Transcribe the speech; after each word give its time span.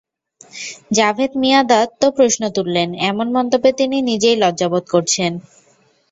জাভেদ 0.91 1.31
মিয়াঁদাদ 1.41 1.87
তো 2.01 2.07
প্রশ্ন 2.17 2.41
তুললেন, 2.55 2.89
এমন 3.09 3.27
মন্তব্যে 3.35 3.71
তিনি 3.79 3.97
নিজেই 4.09 4.35
লজ্জাবোধ 4.43 4.85
করছেন। 4.93 5.31